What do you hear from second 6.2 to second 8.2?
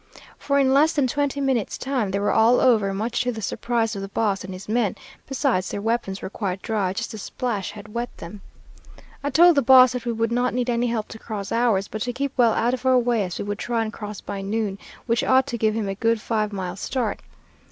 were quite dry; just the splash had wet